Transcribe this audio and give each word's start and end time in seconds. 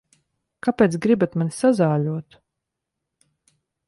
Kāpēc 0.67 0.95
gribat 1.03 1.37
mani 1.41 1.53
sazāļot? 1.57 2.39